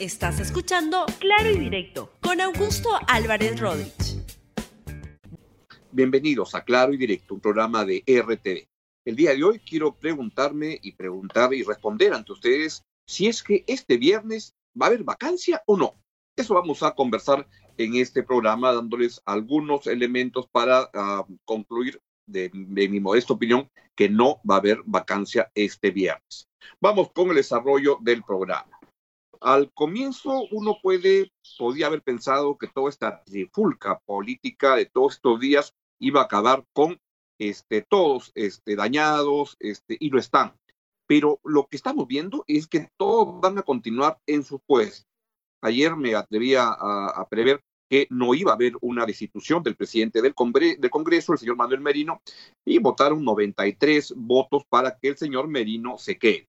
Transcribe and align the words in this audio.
Estás 0.00 0.38
escuchando 0.38 1.06
Claro 1.18 1.50
y 1.50 1.58
Directo 1.58 2.12
con 2.20 2.40
Augusto 2.40 2.88
Álvarez 3.08 3.58
Rodríguez. 3.58 4.22
Bienvenidos 5.90 6.54
a 6.54 6.62
Claro 6.62 6.92
y 6.94 6.96
Directo, 6.96 7.34
un 7.34 7.40
programa 7.40 7.84
de 7.84 8.04
RTV. 8.06 8.68
El 9.04 9.16
día 9.16 9.34
de 9.34 9.42
hoy 9.42 9.58
quiero 9.58 9.96
preguntarme 9.96 10.78
y 10.82 10.92
preguntar 10.92 11.52
y 11.52 11.64
responder 11.64 12.14
ante 12.14 12.30
ustedes 12.30 12.84
si 13.08 13.26
es 13.26 13.42
que 13.42 13.64
este 13.66 13.96
viernes 13.96 14.54
va 14.80 14.86
a 14.86 14.88
haber 14.90 15.02
vacancia 15.02 15.64
o 15.66 15.76
no. 15.76 15.96
Eso 16.36 16.54
vamos 16.54 16.84
a 16.84 16.92
conversar 16.92 17.48
en 17.76 17.96
este 17.96 18.22
programa, 18.22 18.72
dándoles 18.72 19.20
algunos 19.24 19.88
elementos 19.88 20.46
para 20.46 20.88
ah, 20.94 21.26
concluir, 21.44 22.00
de, 22.24 22.52
de 22.52 22.88
mi 22.88 23.00
modesta 23.00 23.32
opinión, 23.32 23.68
que 23.96 24.08
no 24.08 24.40
va 24.48 24.54
a 24.54 24.58
haber 24.58 24.80
vacancia 24.84 25.50
este 25.56 25.90
viernes. 25.90 26.46
Vamos 26.80 27.10
con 27.12 27.30
el 27.30 27.34
desarrollo 27.34 27.98
del 28.00 28.22
programa. 28.22 28.77
Al 29.40 29.72
comienzo 29.72 30.46
uno 30.50 30.78
puede, 30.82 31.32
podía 31.58 31.86
haber 31.86 32.02
pensado 32.02 32.58
que 32.58 32.68
toda 32.68 32.88
esta 32.88 33.22
trifulca 33.24 33.98
política 34.00 34.76
de 34.76 34.86
todos 34.86 35.14
estos 35.14 35.40
días 35.40 35.74
iba 36.00 36.20
a 36.20 36.24
acabar 36.24 36.64
con 36.72 37.00
este, 37.38 37.82
todos 37.82 38.32
este, 38.34 38.76
dañados 38.76 39.56
este, 39.60 39.96
y 39.98 40.10
lo 40.10 40.18
están. 40.18 40.54
Pero 41.06 41.40
lo 41.44 41.66
que 41.66 41.76
estamos 41.76 42.06
viendo 42.06 42.44
es 42.46 42.66
que 42.66 42.88
todos 42.98 43.40
van 43.40 43.58
a 43.58 43.62
continuar 43.62 44.18
en 44.26 44.44
su 44.44 44.60
puesto. 44.60 45.06
Ayer 45.62 45.96
me 45.96 46.14
atrevía 46.14 46.68
a, 46.68 47.26
prever 47.28 47.62
que 47.88 48.06
no 48.10 48.34
iba 48.34 48.52
a 48.52 48.54
haber 48.54 48.74
una 48.80 49.06
destitución 49.06 49.62
del 49.62 49.76
presidente 49.76 50.20
del, 50.20 50.34
del, 50.78 50.90
Congreso, 50.90 51.32
el 51.32 51.38
señor 51.38 51.56
Manuel 51.56 51.80
Merino, 51.80 52.20
y 52.64 52.78
votaron 52.78 53.24
93 53.24 54.14
votos 54.16 54.62
para 54.68 54.98
que 54.98 55.08
el 55.08 55.16
señor 55.16 55.48
Merino 55.48 55.96
se 55.98 56.18
quede. 56.18 56.46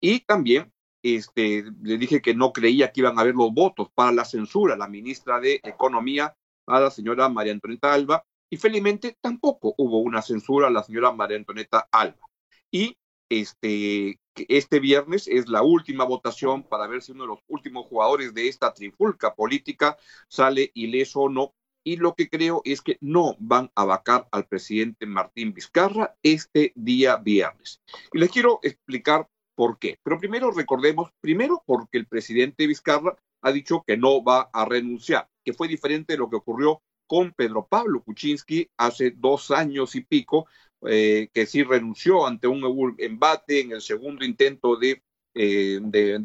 Y 0.00 0.20
también 0.20 0.70
este, 1.02 1.64
le 1.82 1.98
dije 1.98 2.22
que 2.22 2.34
no 2.34 2.52
creía 2.52 2.92
que 2.92 3.00
iban 3.00 3.18
a 3.18 3.22
haber 3.22 3.34
los 3.34 3.52
votos 3.52 3.88
para 3.94 4.12
la 4.12 4.24
censura, 4.24 4.76
la 4.76 4.88
ministra 4.88 5.40
de 5.40 5.60
Economía, 5.62 6.36
a 6.66 6.80
la 6.80 6.90
señora 6.90 7.28
María 7.28 7.52
Antonieta 7.52 7.92
Alba, 7.92 8.24
y 8.50 8.56
felizmente 8.56 9.16
tampoco 9.20 9.74
hubo 9.78 9.98
una 9.98 10.22
censura 10.22 10.68
a 10.68 10.70
la 10.70 10.82
señora 10.82 11.12
María 11.12 11.38
Antonieta 11.38 11.88
Alba. 11.90 12.28
Y 12.70 12.96
este, 13.30 14.20
este 14.36 14.78
viernes 14.78 15.26
es 15.26 15.48
la 15.48 15.62
última 15.62 16.04
votación 16.04 16.62
para 16.62 16.86
ver 16.86 17.02
si 17.02 17.12
uno 17.12 17.24
de 17.24 17.28
los 17.28 17.38
últimos 17.48 17.86
jugadores 17.86 18.34
de 18.34 18.48
esta 18.48 18.72
trifulca 18.74 19.34
política 19.34 19.96
sale 20.28 20.70
ileso 20.74 21.22
o 21.22 21.28
no. 21.30 21.54
Y 21.84 21.96
lo 21.96 22.14
que 22.14 22.28
creo 22.28 22.60
es 22.64 22.80
que 22.80 22.98
no 23.00 23.34
van 23.40 23.70
a 23.74 23.84
vacar 23.84 24.28
al 24.30 24.46
presidente 24.46 25.06
Martín 25.06 25.52
Vizcarra 25.52 26.14
este 26.22 26.72
día 26.76 27.16
viernes. 27.16 27.80
Y 28.12 28.18
les 28.18 28.30
quiero 28.30 28.60
explicar 28.62 29.28
por 29.54 29.78
qué. 29.78 29.98
Pero 30.02 30.18
primero 30.18 30.50
recordemos, 30.50 31.10
primero 31.20 31.62
porque 31.66 31.98
el 31.98 32.06
presidente 32.06 32.66
Vizcarra 32.66 33.16
ha 33.42 33.52
dicho 33.52 33.82
que 33.86 33.96
no 33.96 34.22
va 34.22 34.50
a 34.52 34.64
renunciar, 34.64 35.28
que 35.44 35.52
fue 35.52 35.68
diferente 35.68 36.14
de 36.14 36.18
lo 36.18 36.30
que 36.30 36.36
ocurrió 36.36 36.80
con 37.06 37.32
Pedro 37.32 37.66
Pablo 37.68 38.02
Kuczynski 38.02 38.70
hace 38.76 39.12
dos 39.14 39.50
años 39.50 39.94
y 39.96 40.02
pico, 40.02 40.46
eh, 40.86 41.28
que 41.32 41.46
sí 41.46 41.62
renunció 41.62 42.26
ante 42.26 42.48
un 42.48 42.94
embate 42.98 43.60
en 43.60 43.72
el 43.72 43.82
segundo 43.82 44.24
intento 44.24 44.76
de, 44.76 45.02
eh, 45.34 45.80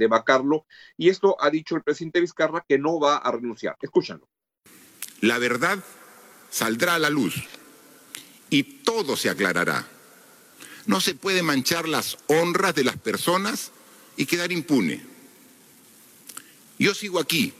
vacarlo. 0.09 0.65
Y 0.95 1.09
esto 1.09 1.35
ha 1.39 1.49
dicho 1.49 1.75
el 1.75 1.83
presidente 1.83 2.21
Vizcarra 2.21 2.63
que 2.67 2.77
no 2.77 2.99
va 2.99 3.17
a 3.17 3.31
renunciar. 3.31 3.75
Escúchanlo. 3.81 4.29
La 5.21 5.39
verdad 5.39 5.79
saldrá 6.49 6.95
a 6.95 6.99
la 6.99 7.09
luz 7.09 7.47
y 8.49 8.63
todo 8.83 9.15
se 9.15 9.29
aclarará. 9.29 9.96
No 10.87 11.01
se 11.01 11.13
puede 11.13 11.43
manchar 11.43 11.87
las 11.87 12.17
honras 12.27 12.73
de 12.73 12.85
las 12.85 12.97
personas 12.97 13.71
y 14.15 14.25
quedar 14.25 14.51
impune. 14.51 15.01
Yo 16.79 16.95
sigo 16.95 17.19
aquí, 17.19 17.53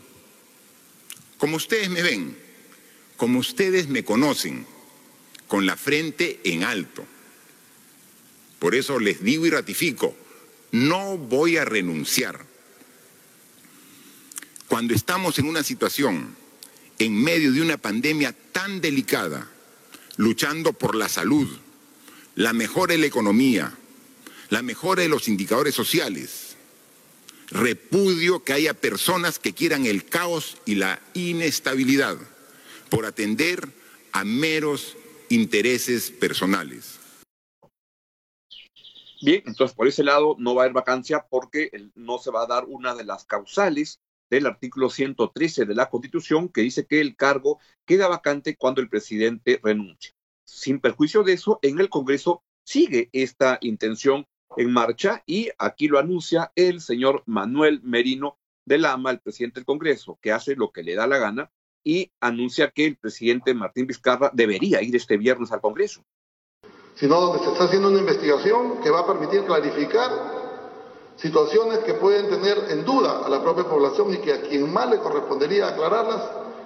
como 1.38 1.58
ustedes 1.58 1.90
me 1.90 2.02
ven, 2.02 2.38
como 3.18 3.40
ustedes 3.40 3.90
me 3.90 4.04
conocen, 4.04 4.66
con 5.48 5.66
la 5.66 5.76
frente 5.76 6.40
en 6.46 6.64
alto. 6.64 7.06
Por 8.60 8.76
eso 8.76 9.00
les 9.00 9.22
digo 9.22 9.46
y 9.46 9.50
ratifico, 9.50 10.16
no 10.72 11.18
voy 11.18 11.58
a 11.58 11.66
renunciar. 11.66 12.46
Cuando 14.68 14.94
estamos 14.94 15.38
en 15.38 15.48
una 15.48 15.64
situación, 15.64 16.36
en 17.00 17.24
medio 17.24 17.52
de 17.52 17.62
una 17.62 17.78
pandemia 17.78 18.34
tan 18.52 18.82
delicada, 18.82 19.50
luchando 20.16 20.74
por 20.74 20.96
la 20.96 21.10
salud, 21.10 21.48
la 22.38 22.54
mejora 22.54 22.94
de 22.94 23.00
la 23.00 23.08
economía, 23.08 23.76
la 24.50 24.62
mejora 24.62 25.02
de 25.02 25.10
los 25.10 25.28
indicadores 25.28 25.74
sociales, 25.74 26.56
repudio 27.50 28.44
que 28.44 28.54
haya 28.54 28.76
personas 28.76 29.40
que 29.40 29.54
quieran 29.54 29.88
el 29.88 30.06
caos 30.06 30.58
y 30.64 30.76
la 30.76 31.02
inestabilidad 31.16 32.16
por 32.92 33.08
atender 33.08 33.68
a 34.12 34.24
meros 34.24 34.96
intereses 35.30 36.12
personales. 36.12 37.00
Bien, 39.20 39.42
entonces 39.48 39.76
por 39.76 39.88
ese 39.88 40.04
lado 40.04 40.36
no 40.38 40.54
va 40.54 40.62
a 40.62 40.66
haber 40.66 40.76
vacancia 40.76 41.26
porque 41.28 41.72
no 41.96 42.20
se 42.20 42.30
va 42.30 42.44
a 42.44 42.48
dar 42.48 42.66
una 42.68 42.94
de 42.94 43.04
las 43.04 43.26
causales 43.26 44.00
del 44.30 44.46
artículo 44.46 44.92
113 44.92 45.66
de 45.66 45.74
la 45.74 45.90
Constitución 45.90 46.50
que 46.50 46.62
dice 46.62 46.86
que 46.86 47.02
el 47.02 47.16
cargo 47.16 47.60
queda 47.84 48.08
vacante 48.08 48.56
cuando 48.56 48.80
el 48.80 48.90
presidente 48.90 49.60
renuncia. 49.64 50.14
Sin 50.48 50.80
perjuicio 50.80 51.24
de 51.24 51.34
eso, 51.34 51.60
en 51.62 51.80
el 51.80 51.90
Congreso 51.90 52.42
sigue 52.64 53.10
esta 53.12 53.58
intención 53.62 54.26
en 54.56 54.72
marcha 54.72 55.22
y 55.26 55.50
aquí 55.58 55.90
lo 55.90 56.00
anuncia 56.00 56.54
el 56.56 56.80
señor 56.80 57.22
Manuel 57.26 57.82
Merino 57.84 58.38
de 58.66 58.78
Lama, 58.78 59.12
el 59.12 59.20
presidente 59.20 59.60
del 59.60 59.66
Congreso, 59.66 60.18
que 60.22 60.32
hace 60.32 60.56
lo 60.56 60.72
que 60.72 60.84
le 60.84 60.96
da 60.96 61.06
la 61.06 61.18
gana 61.18 61.52
y 61.84 62.12
anuncia 62.22 62.72
que 62.72 62.86
el 62.86 62.98
presidente 62.98 63.54
Martín 63.54 63.88
Vizcarra 63.88 64.32
debería 64.34 64.82
ir 64.82 64.96
este 64.96 65.18
viernes 65.18 65.52
al 65.52 65.62
Congreso. 65.62 66.04
Sino 66.96 67.20
donde 67.20 67.44
se 67.44 67.52
está 67.52 67.66
haciendo 67.66 67.90
una 67.90 68.00
investigación 68.00 68.82
que 68.82 68.90
va 68.90 69.02
a 69.02 69.08
permitir 69.08 69.44
clarificar 69.44 70.10
situaciones 71.18 71.80
que 71.80 71.94
pueden 71.94 72.30
tener 72.30 72.58
en 72.70 72.86
duda 72.86 73.26
a 73.26 73.30
la 73.30 73.42
propia 73.44 73.66
población 73.66 74.14
y 74.14 74.18
que 74.18 74.34
a 74.34 74.42
quien 74.42 74.72
más 74.72 74.90
le 74.90 75.00
correspondería 75.00 75.68
aclararlas 75.68 76.24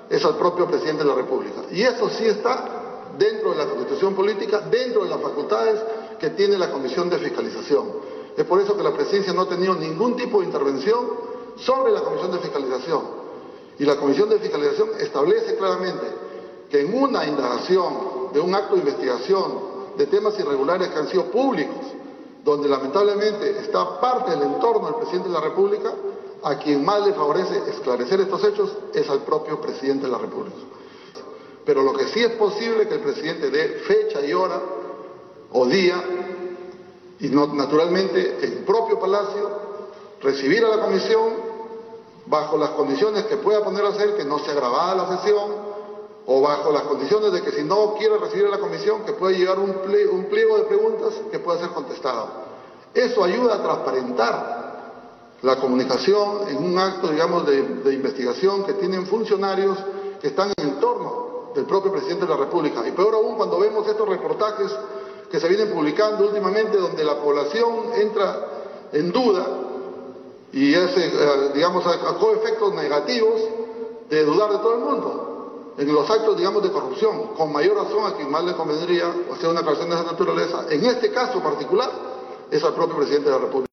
es 0.10 0.24
al 0.24 0.38
propio 0.38 0.68
presidente 0.68 1.04
de 1.04 1.10
la 1.10 1.16
República. 1.16 1.62
Y 1.72 1.82
eso 1.82 2.10
sí 2.10 2.26
está 2.26 2.81
dentro 3.18 3.52
de 3.52 3.58
la 3.58 3.66
constitución 3.66 4.16
política, 4.16 4.62
dentro 4.62 5.04
de 5.04 5.10
las 5.10 5.22
facultades 5.22 5.80
que 6.20 6.30
tiene 6.32 6.58
la 6.58 6.72
Comisión 6.72 7.10
de 7.10 7.18
Fiscalización. 7.18 7.88
Es 8.38 8.46
por 8.46 8.62
eso 8.62 8.78
que 8.78 8.84
la 8.84 8.94
presidencia 8.94 9.34
no 9.34 9.42
ha 9.42 9.50
tenido 9.50 9.76
ningún 9.76 10.16
tipo 10.16 10.40
de 10.40 10.46
intervención 10.46 11.00
sobre 11.58 11.92
la 11.92 12.02
Comisión 12.02 12.32
de 12.32 12.40
Fiscalización. 12.40 13.02
Y 13.80 13.86
la 13.86 13.98
Comisión 13.98 14.30
de 14.30 14.40
Fiscalización 14.40 14.90
establece 15.00 15.56
claramente 15.56 16.06
que 16.70 16.82
en 16.82 16.94
una 16.94 17.26
indagación 17.26 18.30
de 18.34 18.40
un 18.40 18.54
acto 18.56 18.76
de 18.76 18.82
investigación 18.82 19.72
de 19.98 20.08
temas 20.08 20.40
irregulares 20.40 20.88
que 20.90 21.00
han 21.00 21.08
sido 21.08 21.26
públicos, 21.26 21.76
donde 22.44 22.70
lamentablemente 22.70 23.60
está 23.60 24.00
parte 24.00 24.32
del 24.32 24.44
entorno 24.44 24.88
del 24.88 24.96
presidente 24.96 25.28
de 25.28 25.34
la 25.34 25.42
República, 25.42 25.94
a 26.44 26.58
quien 26.58 26.84
más 26.84 27.06
le 27.06 27.14
favorece 27.14 27.62
esclarecer 27.70 28.22
estos 28.22 28.44
hechos 28.44 28.72
es 28.94 29.10
al 29.10 29.20
propio 29.24 29.60
presidente 29.62 30.06
de 30.06 30.12
la 30.12 30.18
República. 30.18 30.58
Pero 31.66 31.84
lo 31.84 31.94
que 31.94 32.08
sí 32.08 32.22
es 32.24 32.32
posible 32.32 32.88
que 32.88 32.96
el 32.96 33.02
presidente 33.02 33.50
dé 33.50 33.82
fecha 33.88 34.26
y 34.26 34.34
hora 34.34 34.60
o 35.54 35.66
día, 35.66 36.02
y 37.20 37.28
naturalmente 37.30 38.38
en 38.42 38.52
el 38.52 38.64
propio 38.64 39.00
Palacio, 39.00 39.50
recibir 40.22 40.64
a 40.66 40.70
la 40.76 40.84
comisión 40.84 41.52
bajo 42.26 42.58
las 42.58 42.72
condiciones 42.72 43.26
que 43.26 43.38
pueda 43.38 43.64
poner 43.64 43.86
a 43.86 43.90
hacer, 43.90 44.16
que 44.16 44.24
no 44.24 44.40
sea 44.40 44.54
grabada 44.54 44.96
la 44.96 45.18
sesión, 45.18 45.72
o 46.26 46.42
bajo 46.42 46.72
las 46.72 46.84
condiciones 46.84 47.32
de 47.32 47.42
que 47.42 47.52
si 47.52 47.64
no 47.64 47.96
quiere 47.96 48.18
recibir 48.18 48.46
a 48.46 48.50
la 48.50 48.60
comisión, 48.60 49.04
que 49.04 49.14
pueda 49.14 49.38
llegar 49.38 49.60
un, 49.60 49.74
pliego, 50.30 50.58
de 50.58 50.64
preguntas 50.64 51.14
que 51.32 51.40
pueda 51.40 51.60
ser 51.60 51.70
contestado. 51.70 52.28
Eso 52.94 53.24
ayuda 53.24 53.56
a 53.56 53.64
transparentar 53.64 54.62
la 55.42 55.60
comunicación 55.60 56.48
en 56.48 56.58
un 56.58 56.78
acto, 56.78 57.10
digamos, 57.10 57.46
de, 57.46 57.62
de 57.62 57.94
investigación 57.94 58.64
que 58.64 58.74
tienen 58.74 59.08
funcionarios 59.08 59.78
que 60.22 60.28
están 60.28 60.54
en 60.58 60.80
torno 60.80 61.21
del 61.54 61.66
propio 61.66 61.92
presidente 61.92 62.26
de 62.26 62.32
la 62.32 62.38
República. 62.38 62.88
Y 62.88 62.92
peor 62.92 63.16
aún 63.16 63.36
cuando 63.36 63.60
vemos 63.60 63.88
estos 63.88 64.08
reportajes 64.08 64.72
que 65.30 65.40
se 65.40 65.48
vienen 65.48 65.72
publicando 65.72 66.26
últimamente 66.26 66.78
donde 66.78 67.04
la 67.04 67.20
población 67.22 67.94
entra 67.96 68.48
en 68.92 69.12
duda 69.12 69.48
y 70.54 70.74
ese, 70.74 71.08
eh, 71.08 71.52
digamos, 71.54 71.84
sacó 71.84 72.34
efectos 72.34 72.74
negativos 72.74 73.42
de 74.10 74.26
dudar 74.26 74.52
de 74.52 74.58
todo 74.58 74.74
el 74.76 74.80
mundo 74.82 75.32
en 75.78 75.94
los 75.94 76.10
actos, 76.10 76.38
digamos, 76.38 76.62
de 76.64 76.72
corrupción, 76.72 77.34
con 77.34 77.52
mayor 77.52 77.78
razón 77.78 78.06
a 78.06 78.16
quien 78.16 78.30
más 78.30 78.44
le 78.44 78.54
convendría 78.54 79.14
hacer 79.32 79.50
una 79.50 79.62
aclaración 79.62 79.90
de 79.90 79.96
esa 79.96 80.12
naturaleza, 80.12 80.66
en 80.70 80.86
este 80.86 81.12
caso 81.12 81.42
particular, 81.42 81.90
es 82.52 82.64
al 82.64 82.76
propio 82.76 82.98
presidente 82.98 83.30
de 83.30 83.36
la 83.36 83.42
República. 83.42 83.72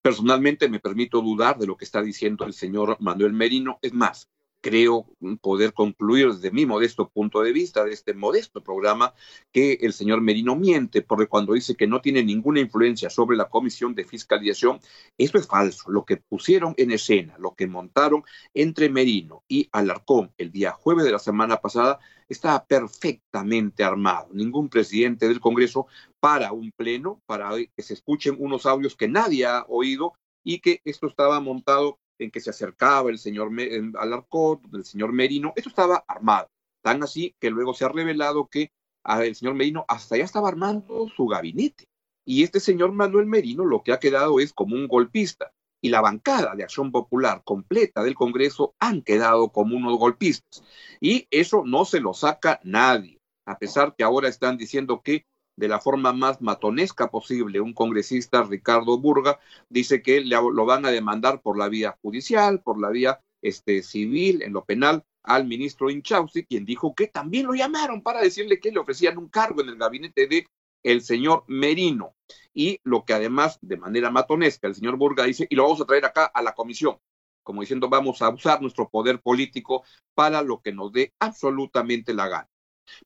Personalmente 0.00 0.68
me 0.68 0.80
permito 0.80 1.20
dudar 1.20 1.58
de 1.58 1.66
lo 1.66 1.76
que 1.76 1.84
está 1.84 2.00
diciendo 2.00 2.44
el 2.46 2.54
señor 2.54 2.96
Manuel 3.00 3.34
Merino. 3.34 3.78
Es 3.82 3.92
más, 3.92 4.28
creo 4.60 5.06
poder 5.40 5.72
concluir 5.72 6.32
desde 6.32 6.50
mi 6.50 6.66
modesto 6.66 7.08
punto 7.08 7.42
de 7.42 7.52
vista 7.52 7.84
de 7.84 7.92
este 7.92 8.14
modesto 8.14 8.62
programa 8.62 9.14
que 9.52 9.78
el 9.80 9.92
señor 9.92 10.20
Merino 10.20 10.56
miente, 10.56 11.02
porque 11.02 11.26
cuando 11.26 11.54
dice 11.54 11.76
que 11.76 11.86
no 11.86 12.00
tiene 12.00 12.22
ninguna 12.24 12.60
influencia 12.60 13.10
sobre 13.10 13.36
la 13.36 13.48
comisión 13.48 13.94
de 13.94 14.04
fiscalización, 14.04 14.80
esto 15.16 15.38
es 15.38 15.46
falso. 15.46 15.90
Lo 15.90 16.04
que 16.04 16.16
pusieron 16.16 16.74
en 16.76 16.90
escena, 16.90 17.36
lo 17.38 17.54
que 17.54 17.66
montaron 17.66 18.24
entre 18.54 18.88
Merino 18.88 19.44
y 19.48 19.68
Alarcón 19.72 20.32
el 20.38 20.50
día 20.50 20.72
jueves 20.72 21.04
de 21.04 21.12
la 21.12 21.18
semana 21.18 21.58
pasada, 21.60 21.98
estaba 22.28 22.64
perfectamente 22.64 23.84
armado. 23.84 24.28
Ningún 24.32 24.68
presidente 24.68 25.28
del 25.28 25.40
Congreso 25.40 25.86
para 26.20 26.52
un 26.52 26.72
pleno, 26.72 27.22
para 27.26 27.50
que 27.56 27.82
se 27.82 27.94
escuchen 27.94 28.36
unos 28.38 28.66
audios 28.66 28.96
que 28.96 29.08
nadie 29.08 29.46
ha 29.46 29.64
oído 29.68 30.12
y 30.44 30.60
que 30.60 30.80
esto 30.84 31.06
estaba 31.06 31.40
montado 31.40 31.98
en 32.18 32.30
que 32.30 32.40
se 32.40 32.50
acercaba 32.50 33.10
el 33.10 33.18
señor 33.18 33.50
Alarcón, 33.98 34.60
el 34.72 34.84
señor 34.84 35.12
Merino, 35.12 35.52
esto 35.56 35.68
estaba 35.68 36.04
armado. 36.06 36.48
Tan 36.82 37.02
así 37.02 37.34
que 37.38 37.50
luego 37.50 37.74
se 37.74 37.84
ha 37.84 37.88
revelado 37.88 38.48
que 38.48 38.72
el 39.04 39.34
señor 39.34 39.54
Merino 39.54 39.84
hasta 39.88 40.16
ya 40.16 40.24
estaba 40.24 40.48
armando 40.48 41.08
su 41.16 41.26
gabinete. 41.26 41.88
Y 42.24 42.42
este 42.42 42.60
señor 42.60 42.92
Manuel 42.92 43.26
Merino 43.26 43.64
lo 43.64 43.82
que 43.82 43.92
ha 43.92 43.98
quedado 43.98 44.38
es 44.40 44.52
como 44.52 44.76
un 44.76 44.86
golpista. 44.86 45.52
Y 45.80 45.90
la 45.90 46.00
bancada 46.00 46.54
de 46.56 46.64
Acción 46.64 46.90
Popular 46.90 47.42
completa 47.44 48.02
del 48.02 48.16
Congreso 48.16 48.74
han 48.80 49.02
quedado 49.02 49.50
como 49.50 49.76
unos 49.76 49.96
golpistas. 49.96 50.62
Y 51.00 51.26
eso 51.30 51.62
no 51.64 51.84
se 51.84 52.00
lo 52.00 52.14
saca 52.14 52.60
nadie, 52.64 53.20
a 53.46 53.58
pesar 53.58 53.94
que 53.96 54.02
ahora 54.02 54.28
están 54.28 54.58
diciendo 54.58 55.00
que 55.02 55.24
de 55.58 55.66
la 55.66 55.80
forma 55.80 56.12
más 56.12 56.40
matonesca 56.40 57.10
posible. 57.10 57.60
Un 57.60 57.74
congresista, 57.74 58.44
Ricardo 58.44 58.96
Burga, 58.98 59.40
dice 59.68 60.02
que 60.02 60.20
lo 60.20 60.64
van 60.64 60.86
a 60.86 60.90
demandar 60.90 61.42
por 61.42 61.58
la 61.58 61.68
vía 61.68 61.98
judicial, 62.00 62.62
por 62.62 62.80
la 62.80 62.90
vía 62.90 63.20
este, 63.42 63.82
civil, 63.82 64.42
en 64.42 64.52
lo 64.52 64.64
penal, 64.64 65.04
al 65.24 65.46
ministro 65.46 65.90
Inchausti, 65.90 66.44
quien 66.44 66.64
dijo 66.64 66.94
que 66.94 67.08
también 67.08 67.46
lo 67.46 67.54
llamaron 67.54 68.02
para 68.02 68.20
decirle 68.20 68.60
que 68.60 68.70
le 68.70 68.78
ofrecían 68.78 69.18
un 69.18 69.28
cargo 69.28 69.60
en 69.60 69.70
el 69.70 69.76
gabinete 69.76 70.28
de 70.28 70.46
el 70.84 71.02
señor 71.02 71.42
Merino. 71.48 72.14
Y 72.54 72.78
lo 72.84 73.04
que 73.04 73.14
además, 73.14 73.58
de 73.60 73.76
manera 73.76 74.12
matonesca, 74.12 74.68
el 74.68 74.76
señor 74.76 74.96
Burga 74.96 75.24
dice, 75.24 75.48
y 75.50 75.56
lo 75.56 75.64
vamos 75.64 75.80
a 75.80 75.86
traer 75.86 76.04
acá 76.04 76.26
a 76.26 76.40
la 76.40 76.54
comisión, 76.54 76.98
como 77.42 77.62
diciendo, 77.62 77.88
vamos 77.88 78.22
a 78.22 78.28
usar 78.28 78.62
nuestro 78.62 78.88
poder 78.88 79.20
político 79.20 79.82
para 80.14 80.40
lo 80.42 80.60
que 80.60 80.72
nos 80.72 80.92
dé 80.92 81.12
absolutamente 81.18 82.14
la 82.14 82.28
gana. 82.28 82.48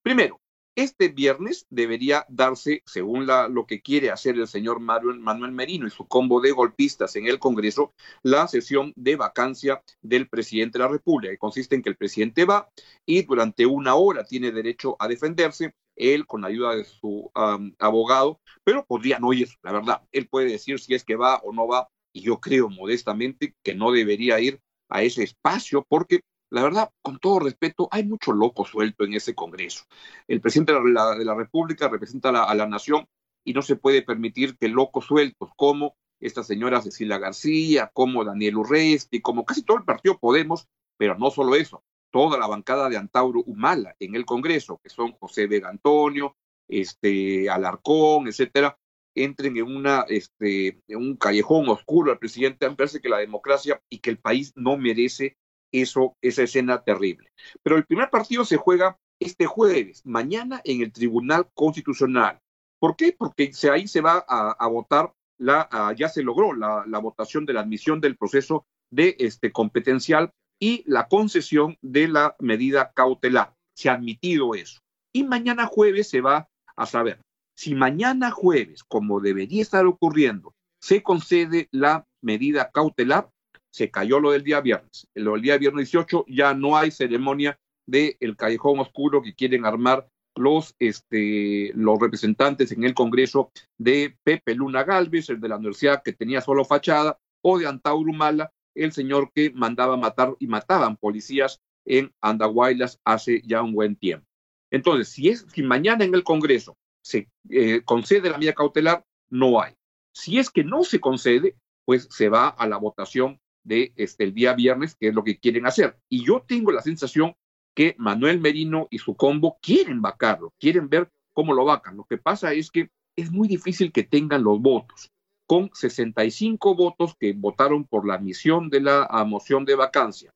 Primero, 0.02 0.41
este 0.74 1.08
viernes 1.08 1.66
debería 1.70 2.24
darse, 2.28 2.82
según 2.86 3.26
lo 3.26 3.66
que 3.66 3.82
quiere 3.82 4.10
hacer 4.10 4.36
el 4.36 4.48
señor 4.48 4.80
Manuel 4.80 5.52
Merino 5.52 5.86
y 5.86 5.90
su 5.90 6.06
combo 6.06 6.40
de 6.40 6.52
golpistas 6.52 7.14
en 7.16 7.26
el 7.26 7.38
Congreso, 7.38 7.92
la 8.22 8.48
sesión 8.48 8.92
de 8.96 9.16
vacancia 9.16 9.82
del 10.00 10.28
presidente 10.28 10.78
de 10.78 10.84
la 10.84 10.90
República, 10.90 11.32
que 11.32 11.38
consiste 11.38 11.74
en 11.74 11.82
que 11.82 11.90
el 11.90 11.96
presidente 11.96 12.44
va 12.44 12.70
y 13.04 13.22
durante 13.22 13.66
una 13.66 13.94
hora 13.94 14.24
tiene 14.24 14.50
derecho 14.50 14.96
a 14.98 15.08
defenderse, 15.08 15.74
él 15.94 16.26
con 16.26 16.40
la 16.40 16.48
ayuda 16.48 16.74
de 16.74 16.84
su 16.84 17.30
abogado, 17.78 18.40
pero 18.64 18.84
podría 18.86 19.18
no 19.18 19.32
ir, 19.32 19.48
la 19.62 19.72
verdad. 19.72 20.02
Él 20.10 20.26
puede 20.28 20.50
decir 20.50 20.80
si 20.80 20.94
es 20.94 21.04
que 21.04 21.16
va 21.16 21.36
o 21.44 21.52
no 21.52 21.68
va, 21.68 21.88
y 22.14 22.22
yo 22.22 22.40
creo 22.40 22.70
modestamente 22.70 23.54
que 23.62 23.74
no 23.74 23.92
debería 23.92 24.40
ir 24.40 24.60
a 24.88 25.02
ese 25.02 25.22
espacio 25.22 25.84
porque 25.88 26.20
la 26.52 26.62
verdad, 26.62 26.90
con 27.00 27.18
todo 27.18 27.38
respeto, 27.38 27.88
hay 27.90 28.04
mucho 28.04 28.32
loco 28.32 28.66
suelto 28.66 29.04
en 29.04 29.14
ese 29.14 29.34
Congreso. 29.34 29.84
El 30.28 30.42
presidente 30.42 30.74
de 30.74 31.24
la, 31.24 31.34
República 31.34 31.88
representa 31.88 32.28
a 32.28 32.54
la, 32.54 32.66
nación 32.66 33.08
y 33.42 33.54
no 33.54 33.62
se 33.62 33.76
puede 33.76 34.02
permitir 34.02 34.58
que 34.58 34.68
locos 34.68 35.06
sueltos 35.06 35.48
como 35.56 35.96
esta 36.20 36.44
señora 36.44 36.82
Cecilia 36.82 37.16
García, 37.16 37.90
como 37.94 38.22
Daniel 38.22 38.58
Urresti, 38.58 39.22
como 39.22 39.46
casi 39.46 39.62
todo 39.62 39.78
el 39.78 39.84
partido 39.84 40.18
Podemos, 40.18 40.68
pero 40.98 41.16
no 41.16 41.30
solo 41.30 41.54
eso, 41.54 41.84
toda 42.10 42.38
la 42.38 42.46
bancada 42.46 42.90
de 42.90 42.98
Antauro 42.98 43.40
Humala 43.46 43.96
en 43.98 44.14
el 44.14 44.26
Congreso, 44.26 44.78
que 44.82 44.90
son 44.90 45.12
José 45.12 45.46
Vega 45.46 45.70
Antonio, 45.70 46.36
este, 46.68 47.48
Alarcón, 47.48 48.28
etcétera, 48.28 48.78
entren 49.14 49.56
en 49.56 49.74
una 49.74 50.04
este 50.06 50.82
en 50.86 50.98
un 50.98 51.16
callejón 51.16 51.66
oscuro 51.70 52.12
al 52.12 52.18
presidente, 52.18 52.68
me 52.68 52.76
parece 52.76 53.00
que 53.00 53.08
la 53.08 53.18
democracia 53.18 53.82
y 53.88 54.00
que 54.00 54.10
el 54.10 54.18
país 54.18 54.52
no 54.54 54.76
merece 54.76 55.38
eso, 55.72 56.16
esa 56.20 56.42
escena 56.42 56.82
terrible. 56.82 57.32
Pero 57.62 57.76
el 57.76 57.84
primer 57.84 58.10
partido 58.10 58.44
se 58.44 58.56
juega 58.56 58.98
este 59.18 59.46
jueves, 59.46 60.04
mañana 60.04 60.60
en 60.64 60.82
el 60.82 60.92
Tribunal 60.92 61.48
Constitucional. 61.54 62.38
¿Por 62.78 62.96
qué? 62.96 63.14
Porque 63.16 63.52
ahí 63.72 63.86
se 63.86 64.00
va 64.00 64.24
a, 64.28 64.66
votar, 64.68 65.12
la, 65.38 65.94
ya 65.96 66.08
se 66.08 66.22
logró 66.22 66.52
la, 66.52 66.98
votación 66.98 67.46
de 67.46 67.52
la 67.52 67.60
admisión 67.60 68.00
del 68.00 68.16
proceso 68.16 68.66
de 68.90 69.16
este 69.18 69.52
competencial 69.52 70.30
y 70.60 70.82
la 70.86 71.08
concesión 71.08 71.76
de 71.80 72.08
la 72.08 72.36
medida 72.40 72.92
cautelar. 72.94 73.54
Se 73.74 73.88
ha 73.88 73.94
admitido 73.94 74.54
eso. 74.54 74.80
Y 75.12 75.24
mañana 75.24 75.66
jueves 75.66 76.08
se 76.08 76.20
va 76.20 76.48
a 76.76 76.86
saber 76.86 77.20
si 77.54 77.74
mañana 77.74 78.30
jueves, 78.30 78.82
como 78.82 79.20
debería 79.20 79.62
estar 79.62 79.86
ocurriendo, 79.86 80.54
se 80.80 81.02
concede 81.02 81.68
la 81.70 82.06
medida 82.20 82.70
cautelar, 82.72 83.30
se 83.72 83.90
cayó 83.90 84.20
lo 84.20 84.32
del 84.32 84.44
día 84.44 84.60
viernes. 84.60 85.08
Lo 85.14 85.32
del 85.32 85.42
día 85.42 85.58
viernes 85.58 85.90
18 85.90 86.26
ya 86.28 86.54
no 86.54 86.76
hay 86.76 86.90
ceremonia 86.90 87.58
del 87.86 88.16
el 88.20 88.36
callejón 88.36 88.78
oscuro 88.78 89.22
que 89.22 89.34
quieren 89.34 89.64
armar 89.64 90.06
los, 90.36 90.74
este, 90.78 91.72
los 91.74 91.98
representantes 91.98 92.72
en 92.72 92.84
el 92.84 92.94
Congreso 92.94 93.50
de 93.78 94.16
Pepe 94.24 94.54
Luna 94.54 94.84
Galvez, 94.84 95.28
el 95.28 95.40
de 95.40 95.48
la 95.48 95.56
universidad 95.56 96.02
que 96.02 96.12
tenía 96.12 96.40
solo 96.40 96.64
fachada, 96.64 97.18
o 97.42 97.58
de 97.58 97.66
Antauro 97.66 98.12
Mala, 98.12 98.52
el 98.74 98.92
señor 98.92 99.30
que 99.34 99.50
mandaba 99.50 99.96
matar 99.96 100.34
y 100.38 100.46
mataban 100.46 100.96
policías 100.96 101.60
en 101.84 102.12
Andahuaylas 102.20 103.00
hace 103.04 103.42
ya 103.44 103.62
un 103.62 103.72
buen 103.72 103.96
tiempo. 103.96 104.26
Entonces, 104.70 105.08
si 105.08 105.28
es 105.28 105.46
si 105.52 105.62
mañana 105.62 106.04
en 106.04 106.14
el 106.14 106.24
Congreso 106.24 106.76
se 107.04 107.28
eh, 107.50 107.82
concede 107.84 108.30
la 108.30 108.38
medida 108.38 108.54
cautelar, 108.54 109.04
no 109.30 109.60
hay. 109.60 109.74
Si 110.14 110.38
es 110.38 110.50
que 110.50 110.64
no 110.64 110.84
se 110.84 111.00
concede, 111.00 111.56
pues 111.84 112.08
se 112.10 112.28
va 112.28 112.48
a 112.48 112.66
la 112.66 112.76
votación 112.76 113.38
de 113.64 113.92
este, 113.96 114.30
día 114.30 114.54
viernes, 114.54 114.96
que 114.96 115.08
es 115.08 115.14
lo 115.14 115.24
que 115.24 115.38
quieren 115.38 115.66
hacer. 115.66 115.96
Y 116.08 116.24
yo 116.24 116.44
tengo 116.46 116.72
la 116.72 116.82
sensación 116.82 117.34
que 117.74 117.94
Manuel 117.98 118.40
Merino 118.40 118.88
y 118.90 118.98
su 118.98 119.16
combo 119.16 119.58
quieren 119.62 120.02
vacarlo, 120.02 120.52
quieren 120.58 120.88
ver 120.88 121.10
cómo 121.32 121.54
lo 121.54 121.64
vacan. 121.64 121.96
Lo 121.96 122.04
que 122.04 122.18
pasa 122.18 122.52
es 122.52 122.70
que 122.70 122.90
es 123.16 123.30
muy 123.30 123.48
difícil 123.48 123.92
que 123.92 124.04
tengan 124.04 124.44
los 124.44 124.60
votos. 124.60 125.10
Con 125.46 125.70
65 125.72 126.74
votos 126.74 127.14
que 127.18 127.32
votaron 127.32 127.84
por 127.84 128.06
la 128.06 128.14
admisión 128.14 128.70
de 128.70 128.80
la 128.80 129.08
moción 129.26 129.64
de 129.64 129.74
vacancia, 129.74 130.32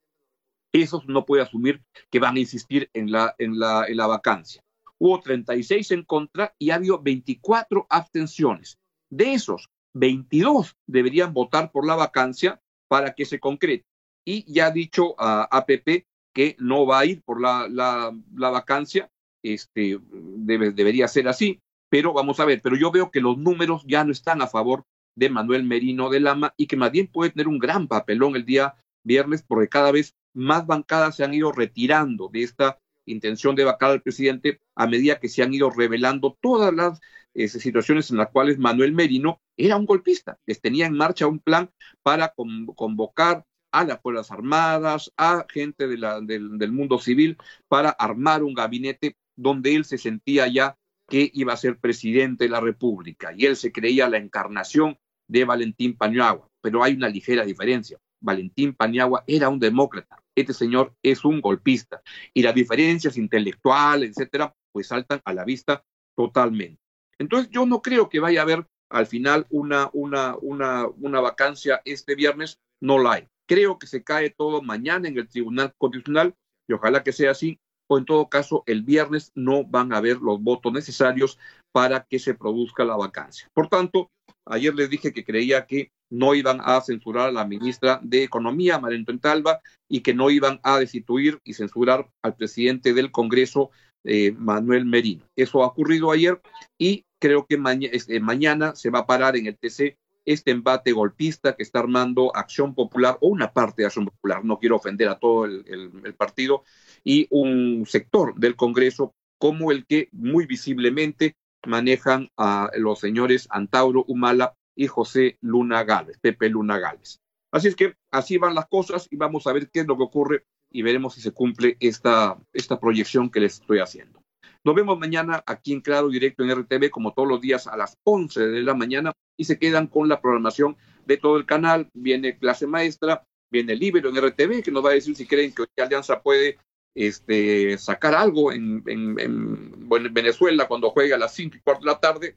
esos 0.72 1.06
no 1.06 1.24
puede 1.24 1.42
asumir 1.42 1.82
que 2.10 2.18
van 2.18 2.36
a 2.36 2.40
insistir 2.40 2.90
en 2.92 3.10
la, 3.10 3.34
en 3.38 3.58
la, 3.58 3.86
en 3.86 3.96
la 3.96 4.06
vacancia. 4.06 4.62
Hubo 4.98 5.20
36 5.20 5.90
en 5.92 6.04
contra 6.04 6.54
y 6.58 6.70
ha 6.70 6.76
habido 6.76 7.00
24 7.00 7.86
abstenciones. 7.88 8.78
De 9.10 9.34
esos, 9.34 9.68
22 9.94 10.76
deberían 10.86 11.32
votar 11.32 11.70
por 11.70 11.86
la 11.86 11.94
vacancia 11.94 12.60
para 12.88 13.14
que 13.14 13.24
se 13.24 13.40
concrete. 13.40 13.84
Y 14.24 14.50
ya 14.52 14.66
ha 14.66 14.70
dicho 14.70 15.14
a 15.18 15.44
APP 15.50 16.06
que 16.34 16.56
no 16.58 16.86
va 16.86 17.00
a 17.00 17.06
ir 17.06 17.22
por 17.22 17.40
la, 17.40 17.68
la, 17.68 18.50
vacancia, 18.50 19.10
este, 19.42 19.98
debe, 20.10 20.72
debería 20.72 21.08
ser 21.08 21.28
así, 21.28 21.60
pero 21.88 22.12
vamos 22.12 22.40
a 22.40 22.44
ver, 22.44 22.60
pero 22.62 22.76
yo 22.76 22.90
veo 22.90 23.10
que 23.10 23.20
los 23.20 23.38
números 23.38 23.84
ya 23.86 24.04
no 24.04 24.12
están 24.12 24.42
a 24.42 24.46
favor 24.46 24.84
de 25.16 25.30
Manuel 25.30 25.64
Merino 25.64 26.10
de 26.10 26.20
Lama 26.20 26.52
y 26.56 26.66
que 26.66 26.76
más 26.76 26.90
bien 26.92 27.06
puede 27.06 27.30
tener 27.30 27.48
un 27.48 27.58
gran 27.58 27.88
papelón 27.88 28.36
el 28.36 28.44
día 28.44 28.74
viernes 29.02 29.42
porque 29.42 29.68
cada 29.68 29.92
vez 29.92 30.14
más 30.34 30.66
bancadas 30.66 31.16
se 31.16 31.24
han 31.24 31.32
ido 31.32 31.52
retirando 31.52 32.28
de 32.28 32.42
esta 32.42 32.78
intención 33.06 33.56
de 33.56 33.64
vacar 33.64 33.92
al 33.92 34.02
presidente 34.02 34.60
a 34.74 34.86
medida 34.86 35.18
que 35.18 35.28
se 35.28 35.42
han 35.42 35.54
ido 35.54 35.70
revelando 35.70 36.36
todas 36.40 36.74
las 36.74 37.00
eh, 37.34 37.48
situaciones 37.48 38.10
en 38.10 38.18
las 38.18 38.30
cuales 38.30 38.58
Manuel 38.58 38.92
Merino 38.92 39.40
era 39.56 39.76
un 39.76 39.86
golpista, 39.86 40.38
les 40.46 40.60
tenía 40.60 40.86
en 40.86 40.94
marcha 40.94 41.26
un 41.26 41.38
plan 41.38 41.70
para 42.02 42.32
convocar 42.74 43.44
a 43.72 43.84
las 43.84 44.00
Fuerzas 44.00 44.30
Armadas, 44.30 45.12
a 45.16 45.44
gente 45.48 45.86
del, 45.86 46.02
del 46.26 46.72
mundo 46.72 46.98
civil, 46.98 47.36
para 47.68 47.90
armar 47.90 48.42
un 48.42 48.54
gabinete 48.54 49.16
donde 49.36 49.74
él 49.74 49.84
se 49.84 49.98
sentía 49.98 50.46
ya 50.48 50.76
que 51.08 51.30
iba 51.34 51.52
a 51.52 51.58
ser 51.58 51.78
presidente 51.78 52.44
de 52.44 52.50
la 52.50 52.60
República 52.60 53.32
y 53.36 53.46
él 53.46 53.56
se 53.56 53.72
creía 53.72 54.08
la 54.08 54.18
encarnación 54.18 54.98
de 55.28 55.44
Valentín 55.44 55.96
Paniagua, 55.96 56.48
pero 56.60 56.82
hay 56.82 56.94
una 56.94 57.08
ligera 57.08 57.44
diferencia. 57.44 57.98
Valentín 58.20 58.74
Paniagua 58.74 59.24
era 59.26 59.48
un 59.48 59.60
demócrata, 59.60 60.22
este 60.34 60.52
señor 60.52 60.94
es 61.02 61.24
un 61.24 61.40
golpista 61.40 62.02
y 62.32 62.42
las 62.42 62.54
diferencias 62.54 63.16
intelectuales, 63.16 64.10
etcétera, 64.10 64.52
pues 64.72 64.88
saltan 64.88 65.20
a 65.24 65.32
la 65.32 65.44
vista 65.44 65.84
totalmente. 66.16 66.80
Entonces 67.18 67.50
yo 67.50 67.66
no 67.66 67.82
creo 67.82 68.08
que 68.08 68.20
vaya 68.20 68.40
a 68.40 68.42
haber 68.42 68.66
al 68.90 69.06
final 69.06 69.46
una, 69.50 69.90
una, 69.92 70.36
una, 70.40 70.86
una 70.86 71.20
vacancia 71.20 71.82
este 71.84 72.14
viernes, 72.14 72.58
no 72.80 72.98
la 72.98 73.12
hay. 73.12 73.28
Creo 73.48 73.78
que 73.78 73.86
se 73.86 74.02
cae 74.02 74.30
todo 74.30 74.62
mañana 74.62 75.08
en 75.08 75.18
el 75.18 75.28
Tribunal 75.28 75.72
Constitucional 75.78 76.34
y 76.68 76.72
ojalá 76.72 77.02
que 77.02 77.12
sea 77.12 77.30
así, 77.30 77.60
o 77.88 77.98
en 77.98 78.04
todo 78.04 78.28
caso 78.28 78.64
el 78.66 78.82
viernes 78.82 79.30
no 79.34 79.64
van 79.64 79.92
a 79.92 79.98
haber 79.98 80.18
los 80.18 80.42
votos 80.42 80.72
necesarios 80.72 81.38
para 81.72 82.04
que 82.08 82.18
se 82.18 82.34
produzca 82.34 82.84
la 82.84 82.96
vacancia. 82.96 83.48
Por 83.54 83.68
tanto, 83.68 84.10
ayer 84.44 84.74
les 84.74 84.90
dije 84.90 85.12
que 85.12 85.24
creía 85.24 85.66
que 85.66 85.92
no 86.10 86.34
iban 86.34 86.60
a 86.62 86.80
censurar 86.80 87.28
a 87.28 87.32
la 87.32 87.44
ministra 87.44 88.00
de 88.02 88.22
Economía, 88.22 88.78
Marento 88.78 89.16
Talva, 89.18 89.60
y 89.88 90.00
que 90.00 90.14
no 90.14 90.30
iban 90.30 90.60
a 90.62 90.78
destituir 90.78 91.40
y 91.44 91.54
censurar 91.54 92.08
al 92.22 92.36
presidente 92.36 92.94
del 92.94 93.10
Congreso, 93.10 93.70
eh, 94.04 94.32
Manuel 94.32 94.84
Merino. 94.84 95.24
Eso 95.36 95.62
ha 95.62 95.66
ocurrido 95.66 96.12
ayer 96.12 96.40
y 96.78 97.04
creo 97.18 97.46
que 97.46 97.58
este, 97.92 98.20
mañana 98.20 98.74
se 98.74 98.90
va 98.90 99.00
a 99.00 99.06
parar 99.06 99.36
en 99.36 99.46
el 99.46 99.56
TC 99.56 99.96
este 100.26 100.50
embate 100.50 100.92
golpista 100.92 101.54
que 101.54 101.62
está 101.62 101.78
armando 101.78 102.34
Acción 102.34 102.74
Popular 102.74 103.16
o 103.20 103.28
una 103.28 103.52
parte 103.52 103.82
de 103.82 103.86
Acción 103.86 104.06
Popular, 104.06 104.44
no 104.44 104.58
quiero 104.58 104.76
ofender 104.76 105.08
a 105.08 105.18
todo 105.18 105.44
el, 105.44 106.14
partido, 106.18 106.64
y 107.04 107.28
un 107.30 107.86
sector 107.86 108.34
del 108.34 108.56
Congreso 108.56 109.14
como 109.38 109.70
el 109.70 109.86
que 109.86 110.08
muy 110.12 110.46
visiblemente 110.46 111.36
manejan 111.64 112.28
a 112.36 112.70
los 112.76 112.98
señores 112.98 113.46
Antauro 113.50 114.04
Humala 114.08 114.54
y 114.74 114.88
José 114.88 115.38
Luna 115.40 115.84
Gales, 115.84 116.18
Pepe 116.18 116.48
Luna 116.48 116.78
Gales. 116.78 117.20
Así 117.52 117.68
es 117.68 117.76
que 117.76 117.94
así 118.10 118.36
van 118.36 118.54
las 118.54 118.66
cosas 118.66 119.06
y 119.10 119.16
vamos 119.16 119.46
a 119.46 119.52
ver 119.52 119.70
qué 119.70 119.80
es 119.80 119.86
lo 119.86 119.96
que 119.96 120.02
ocurre 120.02 120.44
y 120.70 120.82
veremos 120.82 121.14
si 121.14 121.20
se 121.20 121.32
cumple 121.32 121.76
esta, 121.80 122.36
esta 122.52 122.80
proyección 122.80 123.30
que 123.30 123.40
les 123.40 123.60
estoy 123.60 123.78
haciendo. 123.78 124.25
Nos 124.66 124.74
vemos 124.74 124.98
mañana 124.98 125.44
aquí 125.46 125.72
en 125.72 125.80
Claro 125.80 126.08
Directo 126.08 126.42
en 126.42 126.50
RTV, 126.50 126.90
como 126.90 127.14
todos 127.14 127.28
los 127.28 127.40
días 127.40 127.68
a 127.68 127.76
las 127.76 127.96
11 128.02 128.48
de 128.48 128.62
la 128.62 128.74
mañana, 128.74 129.12
y 129.36 129.44
se 129.44 129.60
quedan 129.60 129.86
con 129.86 130.08
la 130.08 130.20
programación 130.20 130.76
de 131.04 131.18
todo 131.18 131.36
el 131.36 131.46
canal. 131.46 131.88
Viene 131.94 132.36
clase 132.36 132.66
maestra, 132.66 133.22
viene 133.48 133.76
Libero 133.76 134.08
en 134.08 134.16
RTV, 134.16 134.64
que 134.64 134.72
nos 134.72 134.84
va 134.84 134.90
a 134.90 134.94
decir 134.94 135.14
si 135.14 135.24
creen 135.24 135.54
que 135.54 135.80
Alianza 135.80 136.20
puede 136.20 136.58
este, 136.96 137.78
sacar 137.78 138.16
algo 138.16 138.50
en, 138.50 138.82
en, 138.88 139.88
Venezuela 140.12 140.66
cuando 140.66 140.90
juega 140.90 141.14
a 141.14 141.20
las 141.20 141.32
5 141.36 141.58
y 141.58 141.60
cuarto 141.60 141.84
de 141.84 141.92
la 141.92 142.00
tarde, 142.00 142.36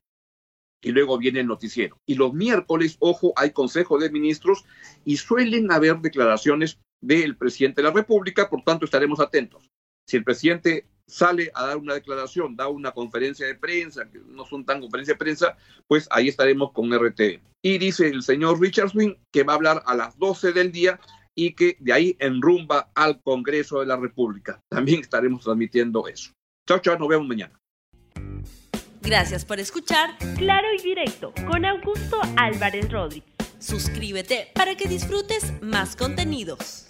y 0.84 0.92
luego 0.92 1.18
viene 1.18 1.40
el 1.40 1.48
noticiero. 1.48 1.98
Y 2.06 2.14
los 2.14 2.32
miércoles, 2.32 2.98
ojo, 3.00 3.34
hay 3.38 3.50
Consejo 3.50 3.98
de 3.98 4.12
Ministros 4.12 4.66
y 5.04 5.18
suelen 5.18 5.72
haber 5.72 5.98
declaraciones 5.98 6.78
del 7.02 7.36
presidente 7.38 7.82
de 7.82 7.88
la 7.88 7.94
República, 7.96 8.52
por 8.52 8.62
tanto 8.62 8.86
estaremos 8.86 9.20
atentos. 9.20 9.68
Si 10.06 10.16
el 10.16 10.24
presidente 10.24 10.86
sale 11.10 11.52
a 11.54 11.66
dar 11.66 11.78
una 11.78 11.96
declaración, 11.96 12.56
da 12.56 12.68
una 12.68 12.92
conferencia 12.92 13.48
de 13.48 13.56
prensa, 13.56 14.10
que 14.10 14.20
no 14.28 14.46
son 14.46 14.66
tan 14.66 14.80
conferencias 14.80 15.18
de 15.18 15.24
prensa, 15.24 15.58
pues 15.88 16.08
ahí 16.12 16.28
estaremos 16.28 16.72
con 16.72 16.92
RT. 16.94 17.42
Y 17.62 17.78
dice 17.78 18.08
el 18.08 18.24
señor 18.24 18.62
Richard 18.62 18.90
Swing 18.90 19.16
que 19.32 19.44
va 19.44 19.54
a 19.54 19.56
hablar 19.58 19.84
a 19.86 19.96
las 19.96 20.18
12 20.18 20.54
del 20.54 20.72
día 20.72 21.00
y 21.36 21.54
que 21.54 21.78
de 21.80 21.94
ahí 21.94 22.16
enrumba 22.20 22.92
al 22.96 23.22
Congreso 23.22 23.80
de 23.80 23.86
la 23.86 23.98
República. 23.98 24.62
También 24.70 25.02
estaremos 25.02 25.44
transmitiendo 25.44 26.08
eso. 26.08 26.32
Chao, 26.68 26.80
chao, 26.80 26.98
nos 26.98 27.08
vemos 27.08 27.28
mañana. 27.28 27.60
Gracias 29.02 29.46
por 29.46 29.60
escuchar 29.60 30.18
Claro 30.38 30.68
y 30.78 30.84
Directo 30.84 31.34
con 31.48 31.66
Augusto 31.66 32.20
Álvarez 32.38 32.92
Rodríguez. 32.92 33.30
Suscríbete 33.60 34.50
para 34.54 34.76
que 34.76 34.88
disfrutes 34.88 35.54
más 35.62 35.96
contenidos. 35.96 36.86